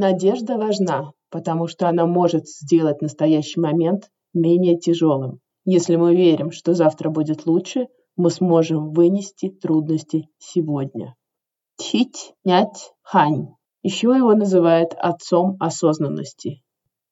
Надежда 0.00 0.58
важна, 0.58 1.10
потому 1.28 1.66
что 1.66 1.88
она 1.88 2.06
может 2.06 2.46
сделать 2.46 3.02
настоящий 3.02 3.58
момент 3.58 4.12
менее 4.32 4.78
тяжелым. 4.78 5.40
Если 5.64 5.96
мы 5.96 6.14
верим, 6.14 6.52
что 6.52 6.72
завтра 6.74 7.10
будет 7.10 7.46
лучше, 7.46 7.88
мы 8.14 8.30
сможем 8.30 8.92
вынести 8.92 9.48
трудности 9.48 10.28
сегодня. 10.38 11.16
Тить 11.78 12.32
Нять 12.44 12.92
Хань. 13.02 13.56
Еще 13.82 14.10
его 14.16 14.34
называют 14.34 14.94
отцом 14.96 15.56
осознанности. 15.58 16.62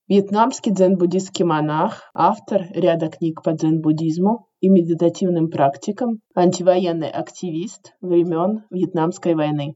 Вьетнамский 0.07 0.71
дзен-буддистский 0.71 1.45
монах, 1.45 2.09
автор 2.15 2.69
ряда 2.71 3.09
книг 3.09 3.43
по 3.43 3.51
дзен-буддизму 3.51 4.47
и 4.61 4.69
медитативным 4.69 5.51
практикам, 5.51 6.21
антивоенный 6.37 7.11
активист 7.11 7.97
времен 8.01 8.63
Вьетнамской 8.71 9.35
войны 9.35 9.75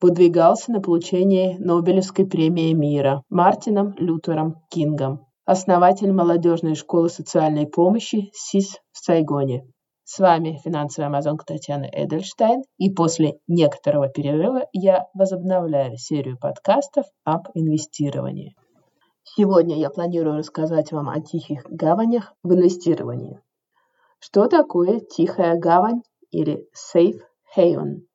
выдвигался 0.00 0.72
на 0.72 0.80
получение 0.80 1.58
Нобелевской 1.58 2.26
премии 2.26 2.72
мира 2.72 3.22
Мартином 3.28 3.94
Лютером 3.98 4.56
Кингом, 4.70 5.26
основатель 5.44 6.12
молодежной 6.12 6.74
школы 6.74 7.08
социальной 7.08 7.66
помощи 7.66 8.30
СИС 8.32 8.78
в 8.92 9.04
Сайгоне. 9.04 9.64
С 10.04 10.18
вами 10.18 10.58
финансовая 10.64 11.08
амазонка 11.08 11.44
Татьяна 11.44 11.84
Эдельштейн, 11.84 12.62
и 12.78 12.90
после 12.92 13.38
некоторого 13.46 14.08
перерыва 14.08 14.66
я 14.72 15.06
возобновляю 15.14 15.96
серию 15.96 16.36
подкастов 16.36 17.06
об 17.24 17.48
инвестировании. 17.54 18.56
Сегодня 19.22 19.76
я 19.76 19.90
планирую 19.90 20.38
рассказать 20.38 20.90
вам 20.90 21.08
о 21.08 21.20
тихих 21.20 21.62
гаванях 21.68 22.34
в 22.42 22.52
инвестировании. 22.52 23.40
Что 24.18 24.48
такое 24.48 24.98
тихая 24.98 25.56
гавань 25.56 26.02
или 26.32 26.66
safe 26.74 27.20
haven? 27.56 28.09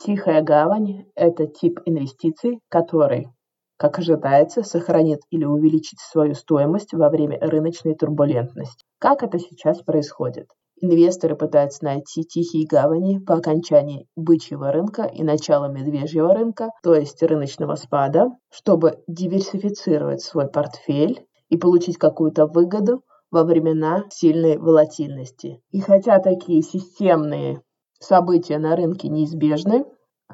Тихая 0.00 0.42
гавань– 0.42 1.06
это 1.14 1.46
тип 1.46 1.80
инвестиций, 1.84 2.60
который, 2.68 3.28
как 3.76 3.98
ожидается, 3.98 4.62
сохранит 4.62 5.20
или 5.30 5.44
увеличит 5.44 5.98
свою 5.98 6.34
стоимость 6.34 6.92
во 6.92 7.08
время 7.08 7.38
рыночной 7.40 7.94
турбулентности. 7.94 8.84
Как 8.98 9.22
это 9.22 9.38
сейчас 9.38 9.82
происходит? 9.82 10.48
Инвесторы 10.80 11.36
пытаются 11.36 11.84
найти 11.84 12.24
тихие 12.24 12.66
гавани 12.66 13.18
по 13.18 13.34
окончании 13.34 14.06
бычьего 14.16 14.72
рынка 14.72 15.04
и 15.04 15.22
начала 15.22 15.68
медвежьего 15.68 16.34
рынка, 16.34 16.70
то 16.82 16.94
есть 16.94 17.22
рыночного 17.22 17.76
спада, 17.76 18.30
чтобы 18.50 18.98
диверсифицировать 19.06 20.20
свой 20.20 20.48
портфель 20.48 21.24
и 21.48 21.56
получить 21.56 21.96
какую-то 21.96 22.46
выгоду 22.46 23.02
во 23.30 23.44
времена 23.44 24.04
сильной 24.10 24.58
волатильности. 24.58 25.60
И 25.70 25.80
хотя 25.80 26.18
такие 26.18 26.62
системные 26.62 27.62
события 28.00 28.58
на 28.58 28.76
рынке 28.76 29.08
неизбежны. 29.08 29.84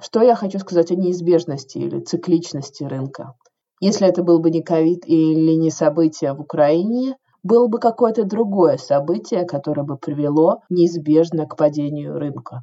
Что 0.01 0.23
я 0.23 0.35
хочу 0.35 0.59
сказать 0.59 0.91
о 0.91 0.97
неизбежности 0.97 1.79
или 1.79 2.01
цикличности 2.01 2.85
рынка? 2.85 3.35
Если 3.81 4.07
это 4.07 4.23
был 4.23 4.41
бы 4.41 4.51
не 4.51 4.63
ковид 4.63 5.05
или 5.07 5.55
не 5.55 5.71
событие 5.71 6.35
в 6.35 6.41
Украине, 6.41 7.17
было 7.43 7.67
бы 7.69 7.79
какое-то 7.79 8.25
другое 8.25 8.77
событие, 8.77 9.45
которое 9.45 9.83
бы 9.83 9.97
привело 9.97 10.61
неизбежно 10.69 11.47
к 11.47 11.57
падению 11.57 12.19
рынка. 12.19 12.63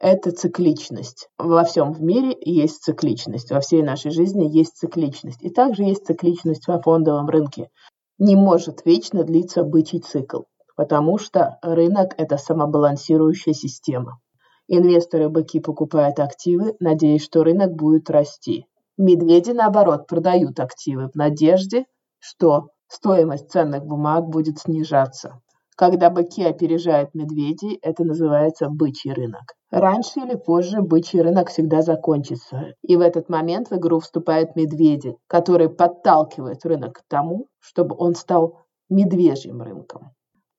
Это 0.00 0.30
цикличность. 0.30 1.28
Во 1.38 1.64
всем 1.64 1.92
в 1.92 2.02
мире 2.02 2.36
есть 2.40 2.82
цикличность, 2.82 3.50
во 3.50 3.60
всей 3.60 3.82
нашей 3.82 4.12
жизни 4.12 4.44
есть 4.44 4.76
цикличность. 4.76 5.42
И 5.42 5.50
также 5.50 5.84
есть 5.84 6.06
цикличность 6.06 6.68
во 6.68 6.80
фондовом 6.80 7.28
рынке. 7.28 7.70
Не 8.18 8.36
может 8.36 8.84
вечно 8.84 9.24
длиться 9.24 9.64
бычий 9.64 10.00
цикл, 10.00 10.42
потому 10.76 11.18
что 11.18 11.58
рынок– 11.62 12.14
это 12.16 12.36
самобалансирующая 12.36 13.54
система. 13.54 14.20
Инвесторы-быки 14.68 15.60
покупают 15.60 16.20
активы, 16.20 16.76
надеясь, 16.78 17.24
что 17.24 17.42
рынок 17.42 17.72
будет 17.72 18.10
расти. 18.10 18.66
Медведи, 18.98 19.52
наоборот, 19.52 20.06
продают 20.06 20.60
активы 20.60 21.08
в 21.08 21.14
надежде, 21.14 21.86
что 22.18 22.68
стоимость 22.86 23.50
ценных 23.50 23.86
бумаг 23.86 24.26
будет 24.28 24.58
снижаться. 24.58 25.40
Когда 25.74 26.10
быки 26.10 26.42
опережают 26.44 27.14
медведей, 27.14 27.78
это 27.80 28.04
называется 28.04 28.68
бычий 28.68 29.12
рынок. 29.12 29.54
Раньше 29.70 30.20
или 30.20 30.34
позже 30.34 30.82
бычий 30.82 31.22
рынок 31.22 31.48
всегда 31.48 31.80
закончится, 31.80 32.74
и 32.82 32.96
в 32.96 33.00
этот 33.00 33.28
момент 33.28 33.70
в 33.70 33.76
игру 33.76 34.00
вступают 34.00 34.54
медведи, 34.54 35.16
которые 35.28 35.70
подталкивают 35.70 36.66
рынок 36.66 36.98
к 36.98 37.02
тому, 37.08 37.46
чтобы 37.60 37.96
он 37.96 38.16
стал 38.16 38.58
медвежьим 38.90 39.62
рынком. 39.62 40.10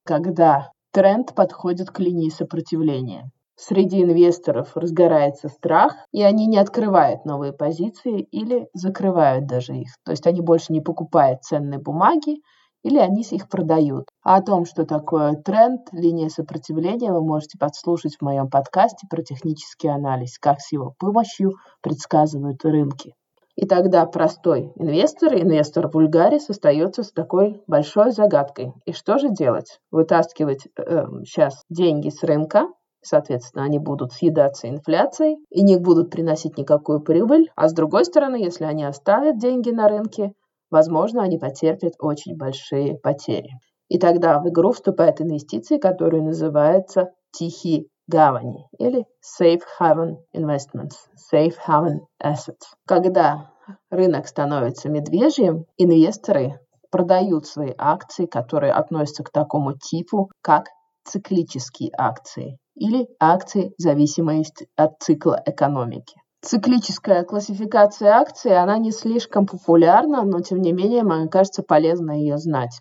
Когда 0.04 0.72
тренд 0.94 1.36
подходит 1.36 1.92
к 1.92 2.00
линии 2.00 2.30
сопротивления 2.30 3.30
среди 3.60 4.02
инвесторов 4.02 4.76
разгорается 4.76 5.50
страх, 5.50 5.94
и 6.12 6.24
они 6.24 6.48
не 6.48 6.58
открывают 6.58 7.26
новые 7.26 7.52
позиции 7.52 8.22
или 8.22 8.70
закрывают 8.74 9.48
даже 9.48 9.76
их. 9.76 9.90
То 10.06 10.12
есть 10.12 10.26
они 10.26 10.42
больше 10.42 10.72
не 10.72 10.82
покупают 10.82 11.44
ценные 11.44 11.80
бумаги, 11.80 12.38
или 12.84 12.98
они 12.98 13.24
их 13.30 13.50
продают. 13.50 14.06
А 14.24 14.38
о 14.38 14.42
том, 14.42 14.66
что 14.66 14.86
такое 14.86 15.34
тренд, 15.34 15.82
линия 15.92 16.30
сопротивления, 16.30 17.12
вы 17.12 17.22
можете 17.22 17.58
подслушать 17.58 18.16
в 18.16 18.24
моем 18.24 18.50
подкасте 18.50 19.06
про 19.10 19.22
технический 19.22 19.90
анализ, 19.90 20.40
как 20.40 20.62
с 20.62 20.72
его 20.72 20.94
помощью 20.98 21.52
предсказывают 21.82 22.64
рынки. 22.64 23.14
И 23.58 23.66
тогда 23.66 24.06
простой 24.06 24.72
инвестор, 24.78 25.34
инвестор 25.34 25.90
вульгарис, 25.90 26.50
остается 26.50 27.04
с 27.04 27.12
такой 27.12 27.62
большой 27.68 28.12
загадкой. 28.14 28.72
И 28.86 28.94
что 28.94 29.18
же 29.18 29.30
делать? 29.30 29.80
Вытаскивать 29.92 30.68
э, 30.78 31.04
сейчас 31.26 31.66
деньги 31.70 32.08
с 32.08 32.24
рынка, 32.24 32.70
Соответственно, 33.02 33.64
они 33.64 33.80
будут 33.80 34.12
съедаться 34.12 34.68
инфляцией 34.68 35.38
и 35.50 35.64
не 35.64 35.78
будут 35.78 36.10
приносить 36.10 36.58
никакую 36.58 37.02
прибыль. 37.02 37.50
А 37.56 37.70
с 37.70 37.74
другой 37.74 38.06
стороны, 38.06 38.36
если 38.36 38.66
они 38.66 38.84
оставят 38.84 39.38
деньги 39.38 39.70
на 39.70 39.88
рынке, 39.88 40.34
возможно, 40.70 41.24
они 41.24 41.38
потерпят 41.38 41.94
очень 42.00 42.36
большие 42.36 42.98
потери. 42.98 43.52
И 43.88 43.98
тогда 43.98 44.40
в 44.40 44.48
игру 44.50 44.72
вступают 44.72 45.22
инвестиции, 45.22 45.78
которые 45.78 46.22
называются 46.22 47.12
тихие 47.32 47.86
гавани 48.08 48.68
или 48.78 49.06
safe 49.22 49.62
haven 49.80 50.18
investments, 50.36 50.96
safe 51.32 51.56
haven 51.68 52.00
assets. 52.22 52.66
Когда 52.88 53.52
рынок 53.90 54.28
становится 54.28 54.90
медвежьим, 54.90 55.66
инвесторы 55.78 56.60
продают 56.92 57.46
свои 57.46 57.74
акции, 57.78 58.26
которые 58.26 58.74
относятся 58.74 59.24
к 59.24 59.32
такому 59.32 59.78
типу, 59.78 60.32
как 60.42 60.66
циклические 61.06 61.92
акции 61.98 62.58
или 62.80 63.08
акции 63.20 63.74
зависимости 63.78 64.68
от 64.76 64.94
цикла 65.00 65.42
экономики. 65.46 66.16
Циклическая 66.42 67.24
классификация 67.24 68.14
акций, 68.14 68.56
она 68.58 68.78
не 68.78 68.92
слишком 68.92 69.46
популярна, 69.46 70.24
но 70.24 70.40
тем 70.40 70.62
не 70.62 70.72
менее, 70.72 71.04
мне 71.04 71.28
кажется, 71.28 71.64
полезно 71.64 72.12
ее 72.12 72.38
знать. 72.38 72.80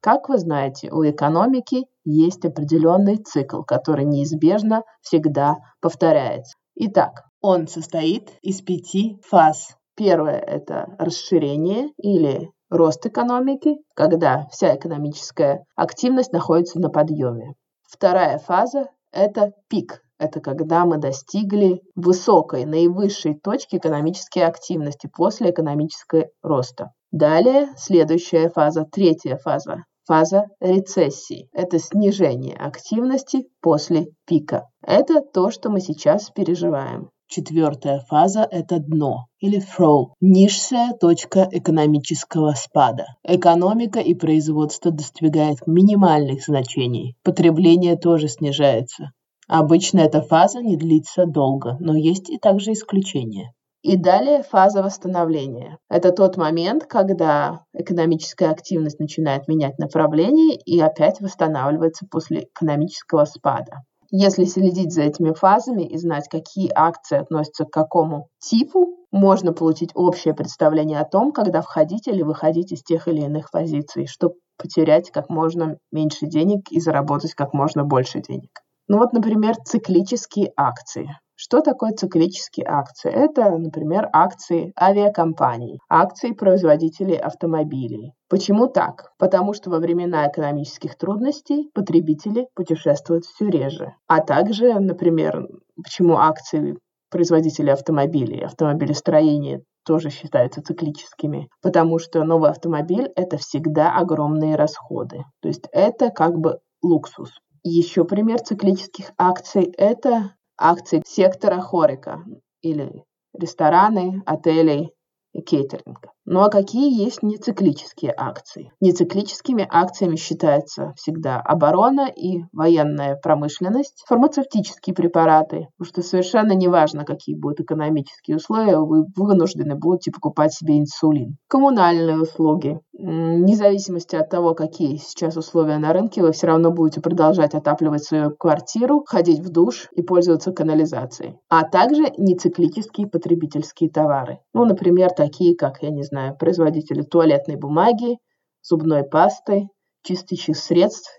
Как 0.00 0.28
вы 0.28 0.38
знаете, 0.38 0.90
у 0.90 1.08
экономики 1.08 1.86
есть 2.04 2.44
определенный 2.44 3.16
цикл, 3.16 3.62
который 3.62 4.04
неизбежно 4.04 4.82
всегда 5.00 5.56
повторяется. 5.80 6.56
Итак, 6.74 7.24
он 7.40 7.68
состоит 7.68 8.32
из 8.42 8.60
пяти 8.62 9.20
фаз. 9.24 9.76
Первое– 9.96 10.38
это 10.46 10.94
расширение 10.98 11.90
или 11.98 12.50
рост 12.70 13.06
экономики, 13.06 13.76
когда 13.94 14.46
вся 14.50 14.74
экономическая 14.74 15.64
активность 15.76 16.32
находится 16.32 16.80
на 16.80 16.88
подъеме. 16.90 17.54
Вторая 17.88 18.38
фаза 18.38 18.88
это 19.12 19.52
пик. 19.68 20.02
Это 20.18 20.40
когда 20.40 20.84
мы 20.84 20.98
достигли 20.98 21.80
высокой, 21.94 22.64
наивысшей 22.64 23.38
точки 23.38 23.76
экономической 23.76 24.40
активности 24.40 25.08
после 25.14 25.50
экономического 25.50 26.26
роста. 26.42 26.92
Далее 27.12 27.68
следующая 27.76 28.50
фаза, 28.50 28.84
третья 28.84 29.36
фаза, 29.36 29.84
фаза 30.04 30.46
рецессии. 30.60 31.48
Это 31.52 31.78
снижение 31.78 32.56
активности 32.56 33.46
после 33.60 34.08
пика. 34.26 34.66
Это 34.82 35.20
то, 35.20 35.50
что 35.50 35.70
мы 35.70 35.80
сейчас 35.80 36.30
переживаем. 36.30 37.10
Четвертая 37.30 38.00
фаза– 38.08 38.48
это 38.50 38.78
дно 38.78 39.26
или 39.38 39.60
throw, 39.60 40.12
низшая 40.18 40.94
точка 40.94 41.46
экономического 41.52 42.52
спада. 42.52 43.04
Экономика 43.22 44.00
и 44.00 44.14
производство 44.14 44.90
достигают 44.90 45.66
минимальных 45.66 46.42
значений. 46.42 47.16
Потребление 47.22 47.96
тоже 47.96 48.28
снижается. 48.28 49.12
Обычно 49.46 50.00
эта 50.00 50.22
фаза 50.22 50.62
не 50.62 50.78
длится 50.78 51.26
долго, 51.26 51.76
но 51.80 51.94
есть 51.94 52.30
и 52.30 52.38
также 52.38 52.72
исключения. 52.72 53.52
И 53.82 53.96
далее 53.96 54.42
фаза 54.42 54.82
восстановления. 54.82 55.76
Это 55.90 56.12
тот 56.12 56.38
момент, 56.38 56.86
когда 56.86 57.64
экономическая 57.74 58.48
активность 58.50 58.98
начинает 58.98 59.48
менять 59.48 59.78
направление 59.78 60.56
и 60.56 60.80
опять 60.80 61.20
восстанавливается 61.20 62.06
после 62.10 62.44
экономического 62.44 63.26
спада. 63.26 63.82
Если 64.10 64.44
следить 64.44 64.92
за 64.92 65.02
этими 65.02 65.32
фазами 65.32 65.82
и 65.82 65.98
знать, 65.98 66.28
какие 66.28 66.70
акции 66.74 67.18
относятся 67.18 67.64
к 67.64 67.70
какому 67.70 68.28
типу, 68.38 68.96
можно 69.10 69.52
получить 69.52 69.90
общее 69.94 70.34
представление 70.34 71.00
о 71.00 71.04
том, 71.04 71.32
когда 71.32 71.60
входить 71.60 72.08
или 72.08 72.22
выходить 72.22 72.72
из 72.72 72.82
тех 72.82 73.06
или 73.06 73.20
иных 73.20 73.50
позиций, 73.50 74.06
чтобы 74.06 74.34
потерять 74.56 75.10
как 75.10 75.28
можно 75.28 75.78
меньше 75.92 76.26
денег 76.26 76.70
и 76.70 76.80
заработать 76.80 77.34
как 77.34 77.52
можно 77.52 77.84
больше 77.84 78.20
денег. 78.20 78.50
Ну 78.88 78.98
вот, 78.98 79.12
например, 79.12 79.56
циклические 79.64 80.52
акции. 80.56 81.10
Что 81.40 81.60
такое 81.60 81.92
циклические 81.92 82.66
акции? 82.66 83.12
Это, 83.12 83.56
например, 83.56 84.08
акции 84.12 84.72
авиакомпаний, 84.76 85.78
акции 85.88 86.32
производителей 86.32 87.16
автомобилей. 87.16 88.12
Почему 88.28 88.66
так? 88.66 89.12
Потому 89.18 89.52
что 89.52 89.70
во 89.70 89.78
времена 89.78 90.26
экономических 90.26 90.98
трудностей 90.98 91.70
потребители 91.74 92.48
путешествуют 92.56 93.24
все 93.24 93.48
реже. 93.50 93.94
А 94.08 94.20
также, 94.20 94.80
например, 94.80 95.46
почему 95.80 96.16
акции 96.16 96.76
производителей 97.08 97.72
автомобилей, 97.72 98.40
автомобилестроения 98.40 99.62
тоже 99.86 100.10
считаются 100.10 100.60
циклическими, 100.60 101.48
потому 101.62 102.00
что 102.00 102.24
новый 102.24 102.50
автомобиль– 102.50 103.12
это 103.14 103.36
всегда 103.36 103.96
огромные 103.96 104.56
расходы. 104.56 105.18
То 105.40 105.46
есть 105.46 105.68
это 105.70 106.10
как 106.10 106.36
бы 106.36 106.58
луксус. 106.82 107.30
Еще 107.62 108.04
пример 108.04 108.40
циклических 108.40 109.12
акций– 109.16 109.72
это 109.78 110.32
акции 110.58 111.02
сектора 111.06 111.60
хорика 111.60 112.24
или 112.62 113.04
рестораны, 113.32 114.22
отели 114.26 114.92
и 115.32 115.40
кейтеринга. 115.40 116.12
Ну 116.30 116.42
а 116.42 116.50
какие 116.50 116.94
есть 116.94 117.22
нециклические 117.22 118.12
акции? 118.14 118.70
Нециклическими 118.82 119.66
акциями 119.66 120.16
считается 120.16 120.92
всегда 120.94 121.40
оборона 121.40 122.06
и 122.06 122.42
военная 122.52 123.16
промышленность, 123.16 124.04
фармацевтические 124.06 124.94
препараты, 124.94 125.68
потому 125.78 125.88
что 125.88 126.02
совершенно 126.02 126.52
неважно, 126.52 127.06
какие 127.06 127.34
будут 127.34 127.60
экономические 127.60 128.36
условия, 128.36 128.76
вы 128.76 129.06
вынуждены 129.16 129.74
будете 129.74 130.10
покупать 130.10 130.52
себе 130.52 130.78
инсулин. 130.78 131.38
Коммунальные 131.48 132.20
услуги. 132.20 132.78
Вне 132.92 133.54
зависимости 133.54 134.16
от 134.16 134.28
того, 134.28 134.54
какие 134.54 134.96
сейчас 134.96 135.36
условия 135.36 135.78
на 135.78 135.92
рынке, 135.92 136.20
вы 136.20 136.32
все 136.32 136.48
равно 136.48 136.72
будете 136.72 137.00
продолжать 137.00 137.54
отапливать 137.54 138.04
свою 138.04 138.32
квартиру, 138.32 139.04
ходить 139.06 139.38
в 139.38 139.50
душ 139.50 139.88
и 139.92 140.02
пользоваться 140.02 140.52
канализацией. 140.52 141.36
А 141.48 141.62
также 141.62 142.12
нециклические 142.18 143.06
потребительские 143.06 143.88
товары. 143.88 144.40
Ну, 144.52 144.64
например, 144.64 145.10
такие, 145.16 145.56
как, 145.56 145.80
я 145.82 145.90
не 145.90 146.02
знаю, 146.02 146.17
знаю, 146.18 146.36
производители 146.36 147.02
туалетной 147.02 147.56
бумаги, 147.56 148.18
зубной 148.62 149.04
пасты, 149.04 149.68
чистящих 150.02 150.56
средств 150.56 151.10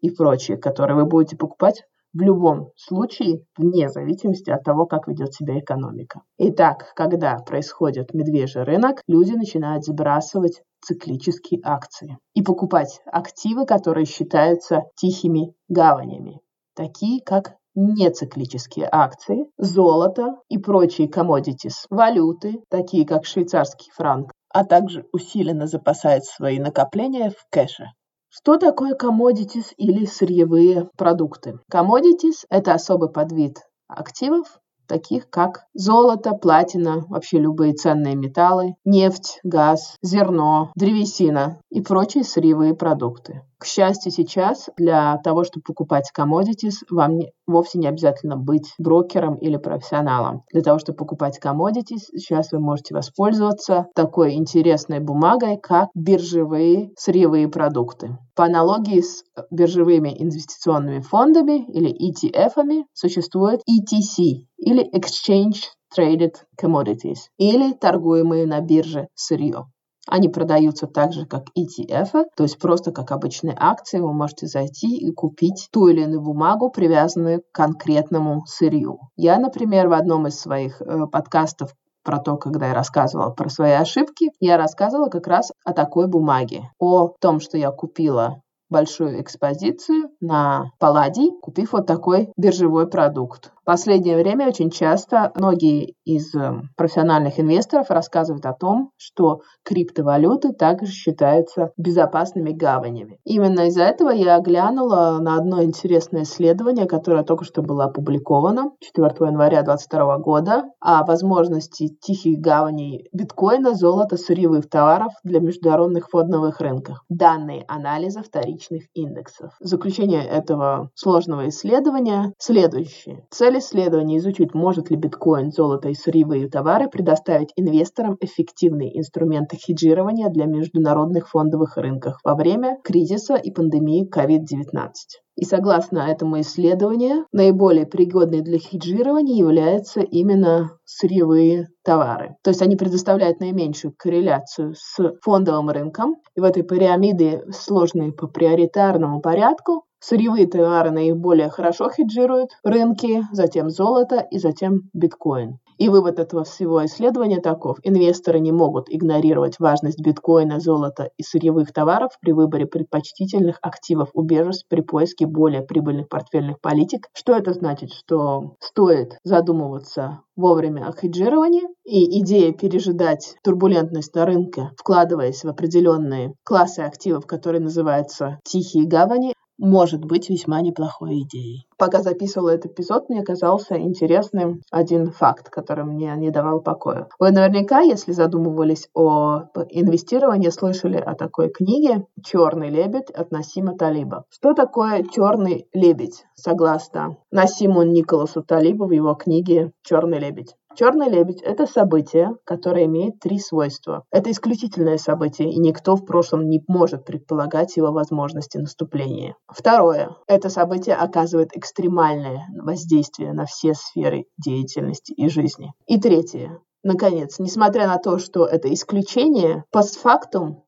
и 0.00 0.10
прочее, 0.10 0.56
которые 0.56 0.96
вы 0.96 1.06
будете 1.06 1.36
покупать 1.36 1.82
в 2.14 2.20
любом 2.20 2.70
случае, 2.76 3.44
вне 3.58 3.90
зависимости 3.90 4.48
от 4.48 4.62
того, 4.62 4.86
как 4.86 5.06
ведет 5.06 5.34
себя 5.34 5.58
экономика. 5.58 6.22
Итак, 6.38 6.92
когда 6.94 7.36
происходит 7.36 8.14
медвежий 8.14 8.62
рынок, 8.62 9.02
люди 9.06 9.32
начинают 9.32 9.84
сбрасывать 9.84 10.62
циклические 10.82 11.60
акции 11.62 12.16
и 12.34 12.42
покупать 12.42 13.00
активы, 13.04 13.66
которые 13.66 14.06
считаются 14.06 14.84
тихими 14.94 15.52
гаванями, 15.68 16.40
такие 16.74 17.20
как 17.22 17.56
нециклические 17.74 18.88
акции, 18.90 19.44
золото 19.58 20.36
и 20.48 20.56
прочие 20.56 21.08
commodities, 21.08 21.84
валюты, 21.90 22.62
такие 22.70 23.06
как 23.06 23.26
швейцарский 23.26 23.90
франк, 23.94 24.32
а 24.48 24.64
также 24.64 25.06
усиленно 25.12 25.66
запасает 25.66 26.24
свои 26.24 26.58
накопления 26.58 27.30
в 27.30 27.46
кэше. 27.50 27.86
Что 28.28 28.58
такое 28.58 28.94
commodities 28.94 29.72
или 29.76 30.04
сырьевые 30.04 30.90
продукты? 30.96 31.58
Commodities– 31.72 32.44
это 32.50 32.74
особый 32.74 33.10
подвид 33.10 33.58
активов, 33.88 34.58
таких 34.86 35.28
как 35.30 35.66
золото, 35.74 36.32
платина, 36.32 37.04
вообще 37.08 37.38
любые 37.38 37.74
ценные 37.74 38.14
металлы, 38.14 38.74
нефть, 38.84 39.40
газ, 39.42 39.96
зерно, 40.02 40.70
древесина 40.76 41.60
и 41.70 41.80
прочие 41.80 42.24
сырьевые 42.24 42.74
продукты. 42.74 43.42
К 43.58 43.64
счастью, 43.64 44.12
сейчас 44.12 44.68
для 44.76 45.16
того, 45.24 45.42
чтобы 45.42 45.62
покупать 45.62 46.10
commodities, 46.16 46.84
вам 46.90 47.16
не, 47.16 47.32
вовсе 47.46 47.78
не 47.78 47.86
обязательно 47.86 48.36
быть 48.36 48.74
брокером 48.78 49.36
или 49.36 49.56
профессионалом. 49.56 50.42
Для 50.52 50.60
того, 50.60 50.78
чтобы 50.78 50.98
покупать 50.98 51.40
commodities, 51.42 52.04
сейчас 52.16 52.52
вы 52.52 52.60
можете 52.60 52.94
воспользоваться 52.94 53.86
такой 53.94 54.34
интересной 54.34 55.00
бумагой, 55.00 55.56
как 55.56 55.88
биржевые 55.94 56.90
сырьевые 56.98 57.48
продукты. 57.48 58.18
По 58.34 58.44
аналогии 58.44 59.00
с 59.00 59.24
биржевыми 59.50 60.14
инвестиционными 60.22 61.00
фондами 61.00 61.64
или 61.72 61.90
ETF-ами 61.90 62.84
существует 62.92 63.60
ETC 63.60 64.44
или 64.58 64.84
Exchange 64.94 65.62
Traded 65.96 66.34
Commodities 66.60 67.30
или 67.38 67.72
торгуемые 67.72 68.46
на 68.46 68.60
бирже 68.60 69.08
сырье. 69.14 69.64
Они 70.08 70.28
продаются 70.28 70.86
так 70.86 71.12
же, 71.12 71.26
как 71.26 71.46
ETF, 71.58 72.24
то 72.36 72.42
есть 72.44 72.58
просто 72.58 72.92
как 72.92 73.10
обычные 73.10 73.56
акции. 73.58 73.98
Вы 73.98 74.12
можете 74.12 74.46
зайти 74.46 74.96
и 74.96 75.12
купить 75.12 75.68
ту 75.72 75.88
или 75.88 76.02
иную 76.02 76.20
бумагу, 76.20 76.70
привязанную 76.70 77.40
к 77.42 77.52
конкретному 77.52 78.44
сырью. 78.46 78.98
Я, 79.16 79.38
например, 79.38 79.88
в 79.88 79.92
одном 79.92 80.28
из 80.28 80.38
своих 80.38 80.80
э, 80.80 81.06
подкастов 81.10 81.74
про 82.04 82.18
то, 82.18 82.36
когда 82.36 82.68
я 82.68 82.74
рассказывала 82.74 83.30
про 83.30 83.48
свои 83.48 83.72
ошибки, 83.72 84.30
я 84.38 84.56
рассказывала 84.56 85.08
как 85.08 85.26
раз 85.26 85.50
о 85.64 85.72
такой 85.72 86.06
бумаге, 86.06 86.70
о 86.78 87.08
том, 87.20 87.40
что 87.40 87.58
я 87.58 87.72
купила 87.72 88.40
большую 88.70 89.20
экспозицию 89.20 90.10
на 90.20 90.70
Палладий, 90.78 91.32
купив 91.40 91.72
вот 91.72 91.86
такой 91.86 92.32
биржевой 92.36 92.88
продукт 92.88 93.52
последнее 93.66 94.16
время 94.16 94.48
очень 94.48 94.70
часто 94.70 95.32
многие 95.34 95.96
из 96.04 96.32
э, 96.36 96.62
профессиональных 96.76 97.40
инвесторов 97.40 97.90
рассказывают 97.90 98.46
о 98.46 98.54
том, 98.54 98.92
что 98.96 99.40
криптовалюты 99.64 100.52
также 100.52 100.92
считаются 100.92 101.72
безопасными 101.76 102.52
гаванями. 102.52 103.18
Именно 103.24 103.66
из-за 103.66 103.82
этого 103.82 104.10
я 104.10 104.38
глянула 104.38 105.18
на 105.20 105.36
одно 105.36 105.64
интересное 105.64 106.22
исследование, 106.22 106.86
которое 106.86 107.24
только 107.24 107.44
что 107.44 107.60
было 107.60 107.86
опубликовано 107.86 108.70
4 108.80 109.08
января 109.28 109.62
2022 109.62 110.18
года 110.18 110.64
о 110.80 111.04
возможности 111.04 111.88
тихих 112.00 112.38
гаваней 112.38 113.08
биткоина, 113.12 113.74
золота, 113.74 114.16
сырьевых 114.16 114.70
товаров 114.70 115.12
для 115.24 115.40
международных 115.40 116.08
фондовых 116.08 116.60
рынков. 116.60 116.98
Данные 117.08 117.64
анализа 117.66 118.22
вторичных 118.22 118.84
индексов. 118.94 119.54
Заключение 119.58 120.24
этого 120.24 120.90
сложного 120.94 121.48
исследования 121.48 122.32
следующее. 122.38 123.26
Цель 123.30 123.55
Цель 123.56 123.62
исследования 123.62 124.18
изучить, 124.18 124.52
может 124.52 124.90
ли 124.90 124.96
биткоин, 124.96 125.50
золото 125.50 125.88
и 125.88 125.94
сырьевые 125.94 126.48
товары 126.50 126.90
предоставить 126.90 127.52
инвесторам 127.56 128.18
эффективные 128.20 128.98
инструменты 128.98 129.56
хеджирования 129.56 130.28
для 130.28 130.44
международных 130.44 131.30
фондовых 131.30 131.78
рынков 131.78 132.18
во 132.22 132.34
время 132.34 132.76
кризиса 132.84 133.36
и 133.36 133.50
пандемии 133.50 134.06
COVID-19. 134.14 134.90
И 135.36 135.44
согласно 135.44 135.98
этому 135.98 136.40
исследованию, 136.40 137.26
наиболее 137.32 137.86
пригодные 137.86 138.42
для 138.42 138.58
хеджирования 138.58 139.36
являются 139.36 140.00
именно 140.00 140.70
сырьевые 140.84 141.68
товары. 141.82 142.36
То 142.42 142.50
есть 142.50 142.62
они 142.62 142.76
предоставляют 142.76 143.40
наименьшую 143.40 143.94
корреляцию 143.96 144.74
с 144.74 144.96
фондовым 145.22 145.70
рынком. 145.70 146.16
И 146.34 146.40
в 146.40 146.44
этой 146.44 146.62
пирамиде 146.62 147.42
сложной 147.52 148.12
по 148.12 148.26
приоритарному 148.26 149.20
порядку 149.20 149.85
Сырьевые 150.00 150.46
товары 150.46 150.90
наиболее 150.90 151.48
хорошо 151.48 151.90
хеджируют 151.90 152.50
рынки, 152.62 153.22
затем 153.32 153.70
золото 153.70 154.26
и 154.30 154.38
затем 154.38 154.82
биткоин. 154.92 155.58
И 155.78 155.90
вывод 155.90 156.18
этого 156.18 156.44
всего 156.44 156.84
исследования 156.86 157.40
таков. 157.40 157.78
Инвесторы 157.82 158.40
не 158.40 158.50
могут 158.50 158.86
игнорировать 158.88 159.58
важность 159.58 160.00
биткоина, 160.00 160.58
золота 160.58 161.10
и 161.18 161.22
сырьевых 161.22 161.72
товаров 161.72 162.12
при 162.20 162.32
выборе 162.32 162.66
предпочтительных 162.66 163.58
активов 163.60 164.08
убежищ 164.14 164.62
при 164.68 164.80
поиске 164.80 165.26
более 165.26 165.62
прибыльных 165.62 166.08
портфельных 166.08 166.60
политик. 166.60 167.08
Что 167.12 167.36
это 167.36 167.52
значит? 167.52 167.90
Что 167.92 168.54
стоит 168.60 169.18
задумываться 169.22 170.22
вовремя 170.34 170.88
о 170.88 170.92
хеджировании, 170.92 171.62
и 171.84 172.20
идея 172.20 172.52
пережидать 172.52 173.36
турбулентность 173.42 174.14
на 174.14 174.26
рынке, 174.26 174.70
вкладываясь 174.76 175.44
в 175.44 175.48
определенные 175.48 176.34
классы 176.44 176.80
активов, 176.80 177.26
которые 177.26 177.62
называются 177.62 178.38
тихие 178.44 178.86
гавани, 178.86 179.34
может 179.58 180.04
быть 180.04 180.28
весьма 180.28 180.60
неплохой 180.60 181.20
идеей. 181.22 181.66
Пока 181.78 182.02
записывала 182.02 182.50
этот 182.50 182.72
эпизод, 182.72 183.08
мне 183.08 183.22
казался 183.22 183.78
интересным 183.78 184.62
один 184.70 185.10
факт, 185.10 185.50
который 185.50 185.84
мне 185.84 186.14
не 186.16 186.30
давал 186.30 186.60
покоя. 186.60 187.08
Вы 187.18 187.30
наверняка, 187.30 187.80
если 187.80 188.12
задумывались 188.12 188.88
о 188.94 189.44
инвестировании, 189.70 190.50
слышали 190.50 190.96
о 190.96 191.14
такой 191.14 191.50
книге 191.50 192.06
«Черный 192.24 192.70
лебедь» 192.70 193.10
от 193.10 193.30
Насима 193.30 193.76
Талиба. 193.76 194.24
Что 194.30 194.54
такое 194.54 195.04
черный 195.04 195.66
лебедь, 195.72 196.24
согласно 196.34 197.16
Насиму 197.30 197.82
Николасу 197.82 198.42
Талибу 198.42 198.86
в 198.86 198.92
его 198.92 199.14
книге 199.14 199.72
«Черный 199.82 200.18
лебедь»? 200.18 200.56
Черный 200.76 201.08
лебедь– 201.08 201.40
это 201.42 201.66
событие, 201.66 202.36
которое 202.44 202.84
имеет 202.84 203.18
три 203.18 203.38
свойства. 203.38 204.04
Это 204.10 204.30
исключительное 204.30 204.98
событие, 204.98 205.50
и 205.50 205.58
никто 205.58 205.96
в 205.96 206.04
прошлом 206.04 206.50
не 206.50 206.62
может 206.68 207.06
предполагать 207.06 207.78
его 207.78 207.92
возможности 207.92 208.58
наступления. 208.58 209.36
Второе. 209.48 210.10
Это 210.26 210.50
событие 210.50 210.94
оказывает 210.94 211.56
экстремальное 211.56 212.46
воздействие 212.60 213.32
на 213.32 213.46
все 213.46 213.72
сферы 213.72 214.26
деятельности 214.36 215.12
и 215.12 215.30
жизни. 215.30 215.72
И 215.86 215.98
третье. 215.98 216.60
Наконец, 216.82 217.38
несмотря 217.38 217.86
на 217.86 217.96
то, 217.96 218.18
что 218.18 218.44
это 218.44 218.72
исключение, 218.72 219.64
постфактум 219.70 220.64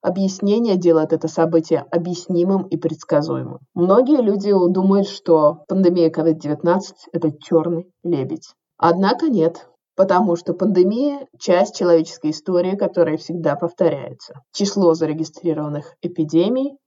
объяснение 0.00 0.76
делает 0.76 1.12
это 1.12 1.28
событие 1.28 1.80
объяснимым 1.90 2.66
и 2.68 2.78
предсказуемым. 2.78 3.58
Многие 3.74 4.22
люди 4.22 4.50
думают, 4.50 5.08
что 5.08 5.64
пандемия 5.68 6.10
COVID-19– 6.10 6.80
это 7.12 7.30
черный 7.38 7.92
лебедь. 8.02 8.54
Однако 8.76 9.28
нет, 9.28 9.68
потому 9.96 10.36
что 10.36 10.54
пандемия– 10.54 11.26
часть 11.38 11.76
человеческой 11.76 12.30
истории, 12.30 12.76
которая 12.76 13.16
всегда 13.16 13.56
повторяется. 13.56 14.42
Число 14.52 14.94
зарегистрированных 14.94 15.94
эпидемий 16.02 16.78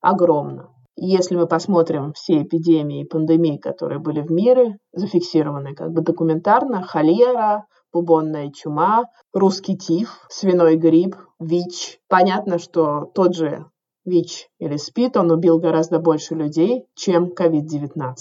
огромно. 0.00 0.70
Если 0.96 1.34
мы 1.34 1.46
посмотрим 1.46 2.12
все 2.12 2.42
эпидемии 2.42 3.02
и 3.02 3.08
пандемии, 3.08 3.58
которые 3.58 3.98
были 3.98 4.20
в 4.20 4.30
мире, 4.30 4.78
зафиксированы 4.92 5.74
как 5.74 5.90
бы 5.90 6.02
документарно, 6.02 6.82
холера, 6.82 7.66
бубонная 7.92 8.50
чума, 8.50 9.04
русский 9.32 9.76
тиф, 9.76 10.26
свиной 10.28 10.76
грипп, 10.76 11.16
ВИЧ. 11.40 11.98
Понятно, 12.08 12.58
что 12.58 13.10
тот 13.14 13.34
же 13.34 13.66
ВИЧ 14.04 14.48
или 14.58 14.76
СПИД, 14.76 15.16
он 15.16 15.30
убил 15.30 15.58
гораздо 15.58 15.98
больше 15.98 16.34
людей, 16.34 16.84
чем 16.94 17.32
COVID-19. 17.32 18.14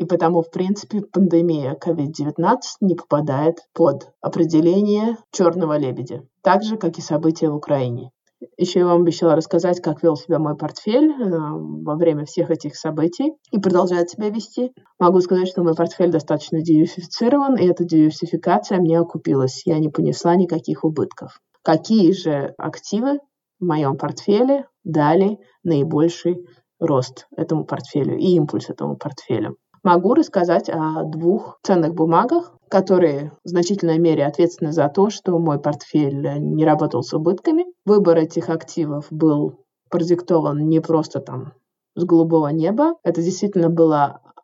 И 0.00 0.06
потому, 0.06 0.40
в 0.40 0.50
принципе, 0.50 1.02
пандемия 1.02 1.74
COVID-19 1.74 2.56
не 2.80 2.94
попадает 2.94 3.58
под 3.74 4.08
определение 4.22 5.18
черного 5.30 5.76
лебедя, 5.76 6.22
так 6.42 6.62
же, 6.62 6.78
как 6.78 6.96
и 6.96 7.02
события 7.02 7.50
в 7.50 7.56
Украине. 7.56 8.10
Еще 8.56 8.78
я 8.78 8.86
вам 8.86 9.02
обещала 9.02 9.36
рассказать, 9.36 9.82
как 9.82 10.02
вел 10.02 10.16
себя 10.16 10.38
мой 10.38 10.56
портфель 10.56 11.10
э, 11.10 11.28
во 11.28 11.96
время 11.96 12.24
всех 12.24 12.50
этих 12.50 12.76
событий 12.76 13.34
и 13.52 13.58
продолжает 13.60 14.08
себя 14.08 14.30
вести. 14.30 14.72
Могу 14.98 15.20
сказать, 15.20 15.48
что 15.48 15.62
мой 15.62 15.74
портфель 15.74 16.10
достаточно 16.10 16.62
диверсифицирован, 16.62 17.56
и 17.56 17.66
эта 17.66 17.84
диверсификация 17.84 18.78
мне 18.78 18.98
окупилась. 18.98 19.66
Я 19.66 19.78
не 19.78 19.90
понесла 19.90 20.34
никаких 20.34 20.82
убытков. 20.82 21.38
Какие 21.62 22.12
же 22.12 22.54
активы 22.56 23.18
в 23.58 23.66
моем 23.66 23.98
портфеле 23.98 24.66
дали 24.82 25.36
наибольший 25.62 26.46
рост 26.78 27.26
этому 27.36 27.66
портфелю 27.66 28.16
и 28.16 28.28
импульс 28.36 28.70
этому 28.70 28.96
портфелю? 28.96 29.58
Могу 29.82 30.14
рассказать 30.14 30.68
о 30.68 31.04
двух 31.04 31.58
ценных 31.62 31.94
бумагах, 31.94 32.52
которые 32.68 33.32
в 33.44 33.48
значительной 33.48 33.98
мере 33.98 34.26
ответственны 34.26 34.72
за 34.72 34.88
то, 34.88 35.08
что 35.08 35.38
мой 35.38 35.58
портфель 35.58 36.38
не 36.38 36.64
работал 36.64 37.02
с 37.02 37.14
убытками. 37.14 37.64
Выбор 37.86 38.18
этих 38.18 38.50
активов 38.50 39.06
был 39.10 39.64
продиктован 39.88 40.68
не 40.68 40.80
просто 40.80 41.20
там 41.20 41.54
с 41.96 42.04
голубого 42.04 42.48
неба. 42.48 42.94
Это 43.02 43.22
действительно 43.22 43.70
был 43.70 43.92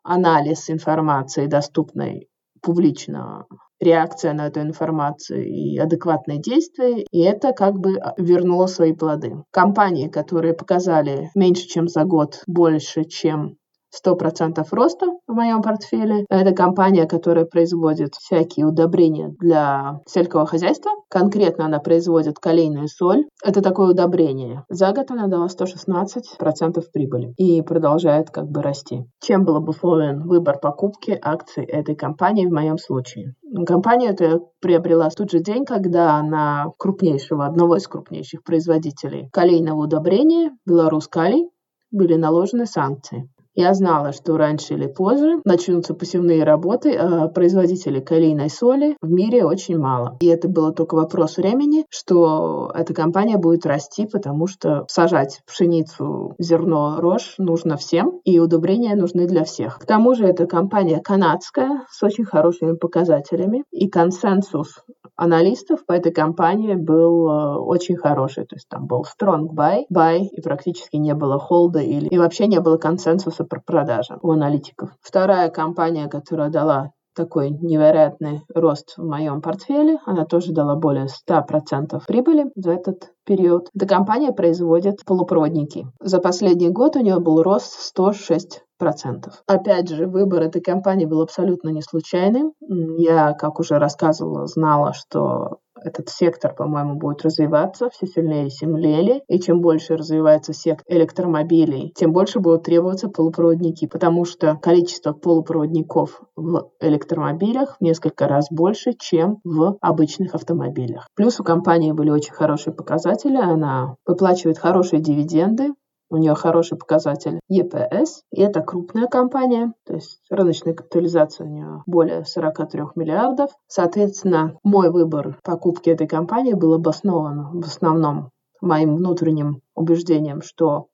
анализ 0.03 0.69
информации, 0.69 1.45
доступной 1.45 2.29
публично, 2.61 3.45
реакция 3.79 4.33
на 4.33 4.47
эту 4.47 4.61
информацию 4.61 5.45
и 5.45 5.77
адекватные 5.77 6.39
действия, 6.39 7.03
и 7.03 7.21
это 7.21 7.53
как 7.53 7.75
бы 7.75 7.99
вернуло 8.17 8.65
свои 8.65 8.93
плоды. 8.93 9.43
Компании, 9.51 10.07
которые 10.07 10.53
показали 10.53 11.29
меньше, 11.35 11.67
чем 11.67 11.87
за 11.87 12.03
год 12.03 12.41
больше, 12.47 13.05
чем 13.05 13.57
100% 14.05 14.63
роста 14.71 15.07
в 15.27 15.33
моем 15.33 15.61
портфеле. 15.61 16.25
Это 16.29 16.51
компания, 16.53 17.05
которая 17.05 17.45
производит 17.45 18.15
всякие 18.15 18.65
удобрения 18.65 19.33
для 19.39 20.01
сельского 20.05 20.45
хозяйства. 20.45 20.91
Конкретно 21.09 21.65
она 21.65 21.79
производит 21.79 22.39
калийную 22.39 22.87
соль. 22.87 23.25
Это 23.43 23.61
такое 23.61 23.91
удобрение. 23.91 24.63
За 24.69 24.91
год 24.91 25.11
она 25.11 25.27
дала 25.27 25.47
116% 25.47 26.81
прибыли 26.93 27.33
и 27.37 27.61
продолжает 27.61 28.29
как 28.29 28.49
бы 28.49 28.61
расти. 28.61 29.05
Чем 29.21 29.45
был 29.45 29.55
обусловлен 29.55 30.27
выбор 30.27 30.59
покупки 30.59 31.17
акций 31.21 31.63
этой 31.63 31.95
компании 31.95 32.45
в 32.45 32.53
моем 32.53 32.77
случае? 32.77 33.35
Компания 33.65 34.09
это 34.09 34.41
приобрела 34.59 35.09
в 35.09 35.15
тот 35.15 35.31
же 35.31 35.39
день, 35.39 35.65
когда 35.65 36.21
на 36.21 36.67
крупнейшего, 36.77 37.45
одного 37.45 37.77
из 37.77 37.87
крупнейших 37.87 38.43
производителей 38.43 39.29
калийного 39.31 39.83
удобрения, 39.83 40.51
Беларусь 40.65 41.07
Калий, 41.07 41.49
были 41.91 42.15
наложены 42.15 42.65
санкции. 42.65 43.29
Я 43.57 43.73
знала, 43.73 44.11
что 44.11 44.37
раньше 44.37 44.75
или 44.75 44.85
позже 44.85 45.41
начнутся 45.43 45.95
посевные 45.95 46.43
работы, 46.43 46.93
а 46.93 47.27
производителей 47.27 48.01
калийной 48.01 48.51
соли 48.51 48.95
в 49.01 49.09
мире 49.09 49.45
очень 49.45 49.79
мало. 49.79 50.15
И 50.19 50.27
это 50.27 50.47
было 50.47 50.71
только 50.71 50.93
вопрос 50.93 51.37
времени, 51.37 51.83
что 51.89 52.71
эта 52.75 52.93
компания 52.93 53.37
будет 53.37 53.65
расти, 53.65 54.05
потому 54.05 54.45
что 54.45 54.85
сажать 54.87 55.41
пшеницу, 55.47 56.35
зерно, 56.37 56.97
рожь 56.99 57.33
нужно 57.39 57.77
всем, 57.77 58.21
и 58.25 58.37
удобрения 58.37 58.95
нужны 58.95 59.25
для 59.25 59.43
всех. 59.43 59.79
К 59.79 59.87
тому 59.87 60.13
же 60.13 60.25
эта 60.25 60.45
компания 60.45 61.01
канадская 61.03 61.83
с 61.89 62.03
очень 62.03 62.25
хорошими 62.25 62.75
показателями, 62.75 63.63
и 63.71 63.89
консенсус 63.89 64.83
аналистов 65.15 65.83
по 65.85 65.93
этой 65.93 66.11
компании 66.11 66.75
был 66.75 67.27
э, 67.27 67.57
очень 67.57 67.97
хороший. 67.97 68.45
То 68.45 68.55
есть 68.55 68.69
там 68.69 68.85
был 68.85 69.03
strong 69.03 69.47
buy, 69.51 69.85
buy, 69.91 70.19
и 70.31 70.41
практически 70.41 70.97
не 70.97 71.15
было 71.15 71.39
холда 71.39 71.79
или 71.79 72.07
и 72.07 72.17
вообще 72.19 72.45
не 72.45 72.59
было 72.59 72.77
консенсуса 72.77 73.46
про 73.47 73.61
продажи 73.61 74.17
у 74.21 74.31
аналитиков. 74.31 74.91
Вторая 75.01 75.49
компания, 75.49 76.07
которая 76.07 76.49
дала 76.49 76.91
такой 77.17 77.49
невероятный 77.49 78.41
рост 78.53 78.93
в 78.95 79.03
моем 79.03 79.41
портфеле. 79.41 79.97
Она 80.05 80.23
тоже 80.25 80.53
дала 80.53 80.75
более 80.75 81.07
100% 81.07 81.99
прибыли 82.07 82.51
за 82.55 82.73
этот 82.73 83.11
период. 83.25 83.69
Эта 83.75 83.87
компания 83.87 84.31
производит 84.31 85.03
полупроводники. 85.03 85.87
За 85.99 86.19
последний 86.19 86.69
год 86.69 86.95
у 86.95 86.99
нее 86.99 87.19
был 87.19 87.41
рост 87.41 87.73
106 87.73 88.63
процентов. 88.77 89.41
Опять 89.47 89.89
же, 89.89 90.05
выбор 90.05 90.43
этой 90.43 90.61
компании 90.61 91.05
был 91.05 91.21
абсолютно 91.21 91.69
не 91.69 91.81
случайным. 91.81 92.53
Я, 92.59 93.33
как 93.33 93.59
уже 93.59 93.79
рассказывала, 93.79 94.45
знала, 94.45 94.93
что 94.93 95.57
этот 95.83 96.09
сектор, 96.09 96.53
по-моему, 96.53 96.95
будет 96.95 97.23
развиваться 97.23 97.89
все 97.89 98.07
сильнее 98.07 98.47
и 98.47 98.49
сильнее. 98.49 99.21
И 99.27 99.39
чем 99.39 99.61
больше 99.61 99.95
развивается 99.95 100.53
сектор 100.53 100.85
электромобилей, 100.87 101.91
тем 101.95 102.11
больше 102.11 102.39
будут 102.39 102.63
требоваться 102.63 103.09
полупроводники, 103.09 103.87
потому 103.87 104.25
что 104.25 104.55
количество 104.55 105.13
полупроводников 105.13 106.21
в 106.35 106.69
электромобилях 106.79 107.77
в 107.77 107.81
несколько 107.81 108.27
раз 108.27 108.47
больше, 108.51 108.93
чем 108.93 109.37
в 109.43 109.77
обычных 109.81 110.35
автомобилях. 110.35 111.07
Плюс 111.15 111.39
у 111.39 111.43
компании 111.43 111.91
были 111.91 112.09
очень 112.09 112.33
хорошие 112.33 112.73
показатели, 112.73 113.37
она 113.37 113.95
выплачивает 114.05 114.57
хорошие 114.57 115.01
дивиденды, 115.01 115.73
у 116.09 116.17
нее 116.17 116.35
хороший 116.35 116.77
показатель 116.77 117.39
EPS, 117.51 118.21
и 118.31 118.41
это 118.41 118.61
крупная 118.61 119.07
компания, 119.07 119.73
то 119.85 119.93
есть 119.93 120.21
рыночная 120.29 120.73
капитализация 120.73 121.45
у 121.45 121.49
нее 121.49 121.83
более 121.85 122.23
43 122.23 122.83
миллиардов. 122.95 123.51
Соответственно, 123.67 124.57
мой 124.63 124.89
выбор 124.89 125.37
покупки 125.43 125.89
этой 125.89 126.07
компании 126.07 126.53
был 126.53 126.73
обоснован 126.73 127.59
в 127.59 127.65
основном 127.65 128.29
моим 128.61 128.95
внутренним 128.95 129.61
убеждением, 129.75 130.41
что 130.41 130.87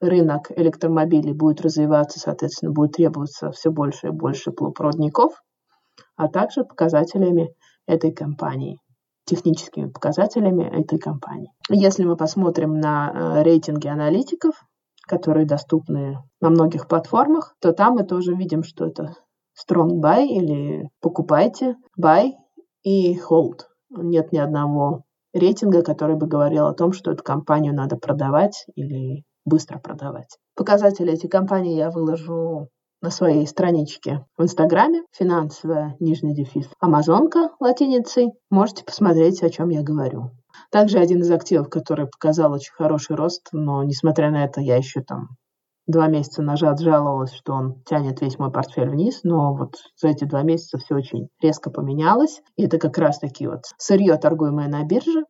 рынок 0.00 0.50
электромобилей 0.50 1.32
будет 1.32 1.60
развиваться, 1.60 2.18
соответственно, 2.18 2.72
будет 2.72 2.92
требоваться 2.92 3.50
все 3.52 3.70
больше 3.70 4.08
и 4.08 4.10
больше 4.10 4.50
полупроводников, 4.50 5.42
а 6.16 6.28
также 6.28 6.64
показателями 6.64 7.54
этой 7.86 8.12
компании 8.12 8.78
техническими 9.26 9.88
показателями 9.88 10.64
этой 10.64 10.98
компании. 10.98 11.52
Если 11.68 12.04
мы 12.04 12.16
посмотрим 12.16 12.78
на 12.80 13.10
э, 13.10 13.42
рейтинги 13.42 13.88
аналитиков, 13.88 14.54
которые 15.06 15.46
доступны 15.46 16.18
на 16.40 16.50
многих 16.50 16.88
платформах, 16.88 17.54
то 17.60 17.72
там 17.72 17.94
мы 17.94 18.04
тоже 18.04 18.34
видим, 18.34 18.62
что 18.62 18.86
это 18.86 19.14
strong 19.56 20.00
buy 20.00 20.24
или 20.26 20.88
покупайте, 21.00 21.76
buy 22.00 22.30
и 22.82 23.18
hold. 23.18 23.60
Нет 23.90 24.32
ни 24.32 24.38
одного 24.38 25.02
рейтинга, 25.32 25.82
который 25.82 26.16
бы 26.16 26.26
говорил 26.26 26.66
о 26.66 26.74
том, 26.74 26.92
что 26.92 27.12
эту 27.12 27.22
компанию 27.22 27.74
надо 27.74 27.96
продавать 27.96 28.64
или 28.74 29.24
быстро 29.44 29.78
продавать. 29.78 30.38
Показатели 30.56 31.12
этих 31.12 31.30
компаний 31.30 31.76
я 31.76 31.90
выложу 31.90 32.68
на 33.02 33.10
своей 33.10 33.46
страничке 33.46 34.24
в 34.36 34.42
Инстаграме 34.42 35.02
финансовая 35.12 35.96
нижний 36.00 36.34
дефис 36.34 36.68
Амазонка 36.80 37.50
латиницей. 37.60 38.32
Можете 38.50 38.84
посмотреть, 38.84 39.42
о 39.42 39.50
чем 39.50 39.68
я 39.68 39.82
говорю. 39.82 40.30
Также 40.70 40.98
один 40.98 41.20
из 41.20 41.30
активов, 41.30 41.68
который 41.68 42.06
показал 42.06 42.52
очень 42.52 42.72
хороший 42.72 43.16
рост, 43.16 43.48
но 43.52 43.82
несмотря 43.82 44.30
на 44.30 44.44
это, 44.44 44.60
я 44.60 44.76
еще 44.76 45.02
там 45.02 45.36
два 45.86 46.08
месяца 46.08 46.42
назад 46.42 46.80
жаловалась, 46.80 47.32
что 47.32 47.52
он 47.52 47.82
тянет 47.84 48.20
весь 48.20 48.38
мой 48.38 48.50
портфель 48.50 48.90
вниз, 48.90 49.20
но 49.22 49.54
вот 49.54 49.76
за 50.00 50.08
эти 50.08 50.24
два 50.24 50.42
месяца 50.42 50.78
все 50.78 50.96
очень 50.96 51.28
резко 51.40 51.70
поменялось. 51.70 52.42
И 52.56 52.64
это 52.64 52.78
как 52.78 52.98
раз-таки 52.98 53.46
вот 53.46 53.62
сырье, 53.78 54.16
торгуемое 54.16 54.68
на 54.68 54.82
бирже, 54.84 55.24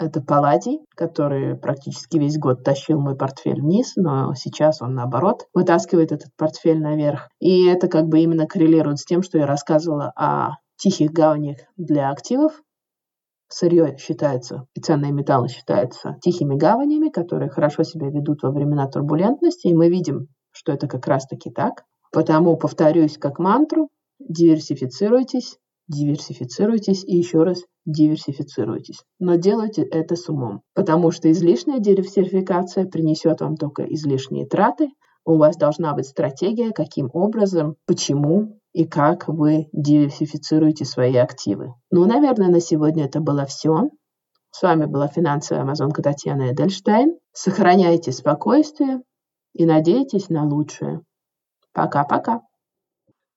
это 0.00 0.22
Палладий, 0.22 0.80
который 0.96 1.56
практически 1.56 2.16
весь 2.16 2.38
год 2.38 2.64
тащил 2.64 2.98
мой 2.98 3.16
портфель 3.16 3.60
вниз, 3.60 3.92
но 3.96 4.34
сейчас 4.34 4.80
он, 4.80 4.94
наоборот, 4.94 5.46
вытаскивает 5.52 6.10
этот 6.10 6.30
портфель 6.36 6.80
наверх. 6.80 7.28
И 7.38 7.66
это 7.66 7.86
как 7.86 8.06
бы 8.06 8.20
именно 8.20 8.46
коррелирует 8.46 8.98
с 8.98 9.04
тем, 9.04 9.22
что 9.22 9.38
я 9.38 9.46
рассказывала 9.46 10.12
о 10.16 10.56
тихих 10.76 11.12
гаванях 11.12 11.58
для 11.76 12.10
активов. 12.10 12.62
Сырье 13.48 13.96
считается, 13.98 14.66
и 14.74 14.80
ценные 14.80 15.12
металлы 15.12 15.48
считаются 15.48 16.16
тихими 16.22 16.56
гаванями, 16.56 17.10
которые 17.10 17.50
хорошо 17.50 17.82
себя 17.82 18.08
ведут 18.08 18.42
во 18.42 18.52
времена 18.52 18.86
турбулентности, 18.88 19.66
и 19.66 19.74
мы 19.74 19.90
видим, 19.90 20.28
что 20.52 20.72
это 20.72 20.86
как 20.86 21.06
раз-таки 21.06 21.50
так. 21.50 21.82
Потому 22.10 22.56
повторюсь 22.56 23.18
как 23.18 23.38
мантру, 23.38 23.88
диверсифицируйтесь, 24.18 25.58
диверсифицируйтесь 25.88 27.04
и 27.04 27.16
еще 27.16 27.42
раз 27.42 27.64
диверсифицируйтесь. 27.86 29.02
Но 29.18 29.36
делайте 29.36 29.82
это 29.82 30.16
с 30.16 30.28
умом, 30.28 30.62
потому 30.74 31.10
что 31.10 31.30
излишняя 31.30 31.78
диверсификация 31.78 32.86
принесет 32.86 33.40
вам 33.40 33.56
только 33.56 33.82
излишние 33.84 34.46
траты. 34.46 34.88
У 35.24 35.36
вас 35.36 35.56
должна 35.56 35.94
быть 35.94 36.06
стратегия, 36.06 36.72
каким 36.72 37.10
образом, 37.12 37.76
почему 37.86 38.60
и 38.72 38.86
как 38.86 39.28
вы 39.28 39.68
диверсифицируете 39.72 40.84
свои 40.84 41.16
активы. 41.16 41.74
Ну, 41.90 42.06
наверное, 42.06 42.48
на 42.48 42.60
сегодня 42.60 43.04
это 43.04 43.20
было 43.20 43.44
все. 43.44 43.90
С 44.50 44.62
вами 44.62 44.86
была 44.86 45.08
финансовая 45.08 45.62
амазонка 45.62 46.02
Татьяна 46.02 46.52
Эдельштейн. 46.52 47.18
Сохраняйте 47.32 48.12
спокойствие 48.12 49.00
и 49.54 49.64
надейтесь 49.64 50.28
на 50.28 50.44
лучшее. 50.44 51.02
Пока-пока. 51.72 52.42